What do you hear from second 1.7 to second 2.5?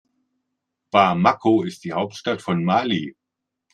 die Hauptstadt